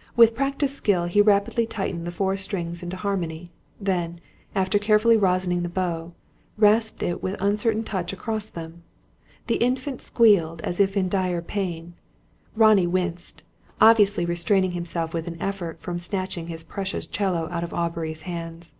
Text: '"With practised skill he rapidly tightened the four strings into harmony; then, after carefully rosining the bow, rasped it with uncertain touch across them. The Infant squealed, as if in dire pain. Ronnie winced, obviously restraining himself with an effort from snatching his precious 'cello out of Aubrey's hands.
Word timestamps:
'"With 0.14 0.34
practised 0.36 0.74
skill 0.76 1.06
he 1.06 1.22
rapidly 1.22 1.64
tightened 1.64 2.06
the 2.06 2.10
four 2.10 2.36
strings 2.36 2.82
into 2.82 2.98
harmony; 2.98 3.50
then, 3.80 4.20
after 4.54 4.78
carefully 4.78 5.16
rosining 5.16 5.62
the 5.62 5.70
bow, 5.70 6.12
rasped 6.58 7.02
it 7.02 7.22
with 7.22 7.40
uncertain 7.40 7.82
touch 7.82 8.12
across 8.12 8.50
them. 8.50 8.82
The 9.46 9.54
Infant 9.54 10.02
squealed, 10.02 10.60
as 10.60 10.80
if 10.80 10.98
in 10.98 11.08
dire 11.08 11.40
pain. 11.40 11.94
Ronnie 12.54 12.86
winced, 12.86 13.42
obviously 13.80 14.26
restraining 14.26 14.72
himself 14.72 15.14
with 15.14 15.26
an 15.26 15.40
effort 15.40 15.80
from 15.80 15.98
snatching 15.98 16.48
his 16.48 16.62
precious 16.62 17.06
'cello 17.06 17.48
out 17.50 17.64
of 17.64 17.72
Aubrey's 17.72 18.20
hands. 18.28 18.74